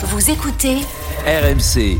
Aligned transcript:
Vous 0.00 0.30
écoutez 0.30 0.76
RMC. 1.26 1.98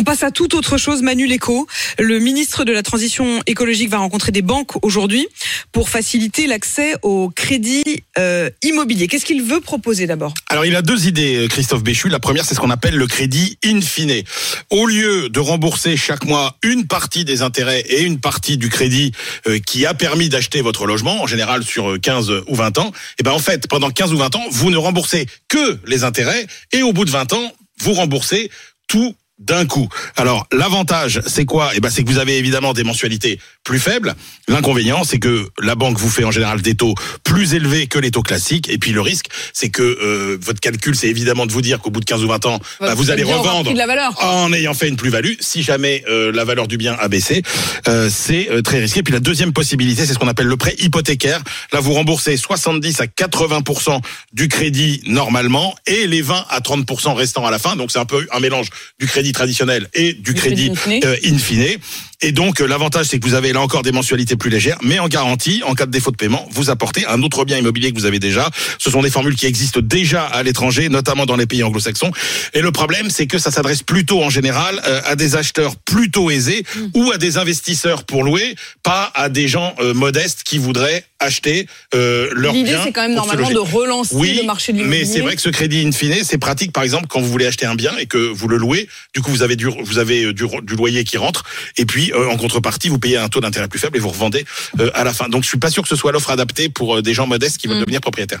On 0.00 0.02
passe 0.02 0.22
à 0.22 0.30
toute 0.30 0.54
autre 0.54 0.78
chose, 0.78 1.02
Manu 1.02 1.26
Léco. 1.26 1.66
Le 1.98 2.20
ministre 2.20 2.64
de 2.64 2.72
la 2.72 2.82
Transition 2.82 3.42
écologique 3.44 3.90
va 3.90 3.98
rencontrer 3.98 4.32
des 4.32 4.40
banques 4.40 4.82
aujourd'hui 4.82 5.28
pour 5.72 5.90
faciliter 5.90 6.46
l'accès 6.46 6.94
au 7.02 7.28
crédit 7.28 7.84
euh, 8.16 8.48
immobilier. 8.62 9.08
Qu'est-ce 9.08 9.26
qu'il 9.26 9.42
veut 9.42 9.60
proposer 9.60 10.06
d'abord? 10.06 10.32
Alors 10.48 10.64
il 10.64 10.74
a 10.74 10.80
deux 10.80 11.06
idées, 11.06 11.46
Christophe 11.50 11.82
Béchu. 11.82 12.08
La 12.08 12.18
première, 12.18 12.46
c'est 12.46 12.54
ce 12.54 12.60
qu'on 12.60 12.70
appelle 12.70 12.96
le 12.96 13.06
crédit 13.06 13.58
in 13.62 13.82
fine. 13.82 14.22
Au 14.70 14.86
lieu 14.86 15.28
de 15.28 15.38
rembourser 15.38 15.98
chaque 15.98 16.24
mois 16.24 16.56
une 16.62 16.86
partie 16.86 17.26
des 17.26 17.42
intérêts 17.42 17.80
et 17.80 18.00
une 18.00 18.20
partie 18.20 18.56
du 18.56 18.70
crédit 18.70 19.12
euh, 19.48 19.58
qui 19.58 19.84
a 19.84 19.92
permis 19.92 20.30
d'acheter 20.30 20.62
votre 20.62 20.86
logement, 20.86 21.20
en 21.22 21.26
général 21.26 21.62
sur 21.62 22.00
15 22.00 22.44
ou 22.48 22.54
20 22.54 22.78
ans, 22.78 22.90
et 23.18 23.22
ben 23.22 23.32
en 23.32 23.38
fait, 23.38 23.68
pendant 23.68 23.90
15 23.90 24.14
ou 24.14 24.16
20 24.16 24.34
ans, 24.34 24.44
vous 24.50 24.70
ne 24.70 24.78
remboursez 24.78 25.26
que 25.48 25.78
les 25.84 26.04
intérêts 26.04 26.46
et 26.72 26.82
au 26.82 26.94
bout 26.94 27.04
de 27.04 27.10
20 27.10 27.34
ans, 27.34 27.52
vous 27.82 27.92
remboursez 27.92 28.50
tout 28.88 29.14
d'un 29.40 29.66
coup. 29.66 29.88
Alors 30.16 30.46
l'avantage, 30.52 31.20
c'est 31.26 31.44
quoi? 31.44 31.72
Eh 31.74 31.80
ben, 31.80 31.90
c'est 31.90 32.04
que 32.04 32.08
vous 32.08 32.18
avez 32.18 32.38
évidemment 32.38 32.72
des 32.72 32.84
mensualités 32.84 33.38
plus 33.64 33.78
faibles. 33.78 34.14
L'inconvénient, 34.48 35.02
c'est 35.04 35.18
que 35.18 35.48
la 35.60 35.74
banque 35.74 35.98
vous 35.98 36.10
fait 36.10 36.24
en 36.24 36.30
général 36.30 36.62
des 36.62 36.74
taux 36.74 36.94
plus 37.24 37.54
élevés 37.54 37.86
que 37.86 37.98
les 37.98 38.10
taux 38.10 38.22
classiques. 38.22 38.68
Et 38.68 38.78
puis 38.78 38.92
le 38.92 39.00
risque, 39.00 39.26
c'est 39.52 39.70
que 39.70 39.82
euh, 39.82 40.38
votre 40.40 40.60
calcul, 40.60 40.94
c'est 40.94 41.08
évidemment 41.08 41.46
de 41.46 41.52
vous 41.52 41.62
dire 41.62 41.80
qu'au 41.80 41.90
bout 41.90 42.00
de 42.00 42.04
15 42.04 42.24
ou 42.24 42.28
20 42.28 42.46
ans, 42.46 42.60
bah, 42.80 42.94
vous 42.94 43.10
allez 43.10 43.22
revendre 43.22 43.64
pris 43.64 43.72
de 43.72 43.78
la 43.78 43.86
valeur. 43.86 44.12
en 44.22 44.52
ayant 44.52 44.74
fait 44.74 44.88
une 44.88 44.96
plus-value. 44.96 45.34
Si 45.40 45.62
jamais 45.62 46.04
euh, 46.08 46.32
la 46.32 46.44
valeur 46.44 46.68
du 46.68 46.76
bien 46.76 46.96
a 46.98 47.08
baissé, 47.08 47.42
euh, 47.88 48.08
c'est 48.12 48.50
euh, 48.50 48.62
très 48.62 48.78
risqué. 48.78 49.02
Puis 49.02 49.12
la 49.12 49.20
deuxième 49.20 49.52
possibilité, 49.52 50.06
c'est 50.06 50.14
ce 50.14 50.18
qu'on 50.18 50.28
appelle 50.28 50.46
le 50.46 50.56
prêt 50.56 50.74
hypothécaire. 50.78 51.42
Là, 51.72 51.80
vous 51.80 51.92
remboursez 51.92 52.36
70 52.36 53.00
à 53.00 53.06
80% 53.06 54.00
du 54.32 54.48
crédit 54.48 55.02
normalement 55.06 55.74
et 55.86 56.06
les 56.06 56.22
20 56.22 56.44
à 56.48 56.60
30 56.60 56.86
restants 57.16 57.46
à 57.46 57.50
la 57.50 57.58
fin. 57.58 57.76
Donc 57.76 57.90
c'est 57.90 57.98
un 57.98 58.04
peu 58.04 58.26
un 58.32 58.40
mélange 58.40 58.68
du 58.98 59.06
crédit 59.06 59.29
traditionnel 59.32 59.88
et 59.94 60.12
du, 60.14 60.34
crédit, 60.34 60.70
crédit 60.70 60.70
in 60.70 60.74
fine. 60.76 61.04
euh, 61.04 61.16
in 61.24 61.38
fine. 61.38 61.78
Et 62.22 62.32
donc 62.32 62.60
euh, 62.60 62.66
l'avantage 62.66 63.06
c'est 63.06 63.18
que 63.18 63.26
vous 63.26 63.34
avez 63.34 63.52
là 63.52 63.60
encore 63.60 63.82
des 63.82 63.92
mensualités 63.92 64.36
plus 64.36 64.50
légères, 64.50 64.78
mais 64.82 64.98
en 64.98 65.08
garantie, 65.08 65.62
en 65.66 65.74
cas 65.74 65.86
de 65.86 65.90
défaut 65.90 66.10
de 66.10 66.16
paiement, 66.16 66.46
vous 66.52 66.68
apportez 66.70 67.06
un 67.06 67.22
autre 67.22 67.44
bien 67.44 67.56
immobilier 67.58 67.92
que 67.92 67.98
vous 67.98 68.04
avez 68.04 68.18
déjà. 68.18 68.50
Ce 68.78 68.90
sont 68.90 69.02
des 69.02 69.10
formules 69.10 69.36
qui 69.36 69.46
existent 69.46 69.80
déjà 69.82 70.24
à 70.24 70.42
l'étranger, 70.42 70.88
notamment 70.88 71.24
dans 71.26 71.36
les 71.36 71.46
pays 71.46 71.62
anglo-saxons. 71.62 72.12
Et 72.52 72.60
le 72.60 72.72
problème 72.72 73.08
c'est 73.10 73.26
que 73.26 73.38
ça 73.38 73.50
s'adresse 73.50 73.82
plutôt 73.82 74.22
en 74.22 74.30
général 74.30 74.80
euh, 74.86 75.00
à 75.06 75.16
des 75.16 75.36
acheteurs 75.36 75.76
plutôt 75.76 76.30
aisés 76.30 76.64
ou 76.94 77.10
à 77.10 77.18
des 77.18 77.38
investisseurs 77.38 78.04
pour 78.04 78.22
louer, 78.22 78.54
pas 78.82 79.10
à 79.14 79.28
des 79.28 79.48
gens 79.48 79.74
euh, 79.80 79.94
modestes 79.94 80.42
qui 80.44 80.58
voudraient 80.58 81.04
acheter 81.20 81.66
euh, 81.94 82.28
leur 82.32 82.52
bien. 82.52 82.64
L'idée, 82.64 82.76
c'est 82.82 82.92
quand 82.92 83.02
même 83.02 83.14
normalement 83.14 83.50
de 83.50 83.58
relancer 83.58 84.14
Oui, 84.16 84.34
le 84.40 84.42
marché 84.46 84.72
de 84.72 84.78
l'immobilier. 84.78 85.04
mais 85.04 85.10
c'est 85.10 85.20
vrai 85.20 85.36
que 85.36 85.42
ce 85.42 85.50
crédit 85.50 85.86
in 85.86 85.92
fine, 85.92 86.14
c'est 86.24 86.38
pratique 86.38 86.72
par 86.72 86.82
exemple 86.82 87.06
quand 87.08 87.20
vous 87.20 87.30
voulez 87.30 87.46
acheter 87.46 87.66
un 87.66 87.74
bien 87.74 87.96
et 87.98 88.06
que 88.06 88.16
vous 88.18 88.48
le 88.48 88.56
louez. 88.56 88.88
Du 89.14 89.20
coup, 89.20 89.30
vous 89.30 89.42
avez 89.42 89.56
du, 89.56 89.66
vous 89.66 89.98
avez 89.98 90.24
euh, 90.24 90.32
du, 90.32 90.44
du 90.62 90.74
loyer 90.76 91.04
qui 91.04 91.16
rentre 91.18 91.44
et 91.76 91.84
puis 91.84 92.12
euh, 92.12 92.28
en 92.30 92.36
contrepartie, 92.36 92.88
vous 92.88 92.98
payez 92.98 93.16
un 93.18 93.28
taux 93.28 93.40
d'intérêt 93.40 93.68
plus 93.68 93.78
faible 93.78 93.96
et 93.96 94.00
vous 94.00 94.08
revendez 94.08 94.44
euh, 94.80 94.90
à 94.94 95.04
la 95.04 95.12
fin. 95.12 95.28
Donc, 95.28 95.42
je 95.44 95.48
suis 95.48 95.58
pas 95.58 95.70
sûr 95.70 95.82
que 95.82 95.88
ce 95.88 95.96
soit 95.96 96.10
l'offre 96.12 96.30
adaptée 96.30 96.68
pour 96.68 96.96
euh, 96.96 97.02
des 97.02 97.14
gens 97.14 97.26
modestes 97.26 97.58
qui 97.58 97.66
veulent 97.68 97.76
Mm. 97.76 97.80
devenir 97.80 98.00
propriétaires. 98.00 98.40